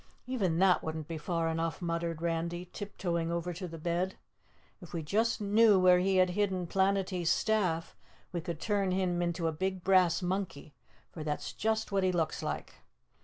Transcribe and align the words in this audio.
"Even 0.25 0.57
that 0.57 0.81
wouldn't 0.81 1.07
be 1.07 1.19
far 1.19 1.47
enough," 1.47 1.79
muttered 1.79 2.23
Randy, 2.23 2.67
tiptoeing 2.73 3.31
over 3.31 3.53
to 3.53 3.67
the 3.67 3.77
bed. 3.77 4.15
"If 4.81 4.93
we 4.93 5.03
just 5.03 5.39
knew 5.39 5.77
where 5.79 5.99
he 5.99 6.15
had 6.15 6.31
hidden 6.31 6.65
Planetty's 6.65 7.29
staff 7.29 7.95
we 8.31 8.41
could 8.41 8.59
turn 8.59 8.89
him 8.89 9.21
into 9.21 9.45
a 9.45 9.51
big 9.51 9.83
brass 9.83 10.23
monkey, 10.23 10.73
for 11.11 11.23
that's 11.23 11.53
just 11.53 11.91
what 11.91 12.03
he 12.03 12.11
looks 12.11 12.41
like." 12.41 12.77